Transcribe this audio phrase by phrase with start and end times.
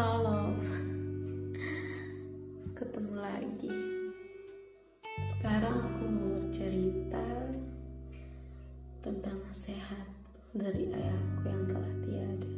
[0.00, 0.56] Halo.
[2.72, 3.68] Ketemu lagi.
[5.28, 7.28] Sekarang aku mau bercerita
[9.04, 10.08] Tentang nasihat
[10.56, 12.52] dari ayahku yang telah tiada.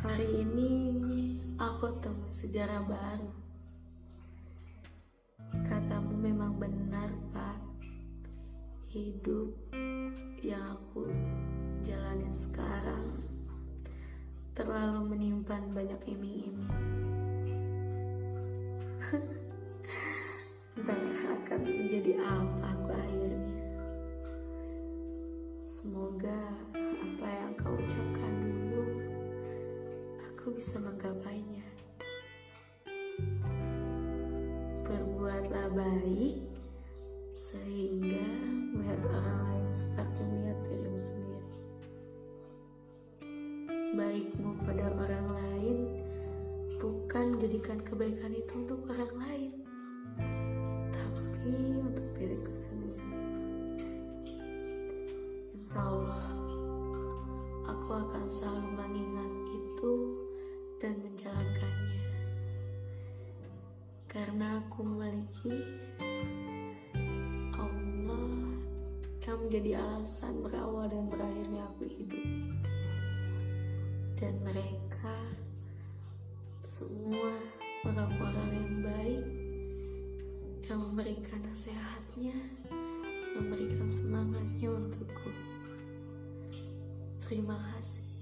[0.00, 0.72] Hari ini
[1.60, 3.32] aku temui sejarah baru.
[5.60, 7.60] Katamu memang benar pak.
[8.88, 9.65] Hidup
[14.56, 16.72] terlalu menyimpan banyak iming-iming.
[20.80, 20.96] Entah
[21.36, 23.52] akan menjadi apa aku akhirnya.
[25.68, 26.40] Semoga
[26.72, 28.84] apa yang kau ucapkan dulu,
[30.24, 31.68] aku bisa menggapainya.
[34.88, 36.55] Berbuatlah baik
[43.96, 45.88] Baikmu pada orang lain
[46.76, 49.52] bukan jadikan kebaikan itu untuk orang lain,
[50.92, 53.08] tapi untuk diriku sendiri.
[55.56, 56.28] Insya Allah,
[57.72, 59.92] aku akan selalu mengingat itu
[60.76, 62.04] dan menjalankannya.
[64.12, 65.56] Karena aku memiliki
[67.56, 68.28] Allah
[69.24, 72.15] yang menjadi alasan berawal dan berakhirnya aku hidup.
[74.16, 75.12] Dan mereka
[76.64, 77.36] semua
[77.84, 79.24] orang-orang yang baik
[80.66, 82.34] yang memberikan nasihatnya,
[83.36, 85.30] memberikan semangatnya untukku.
[87.22, 88.15] Terima kasih.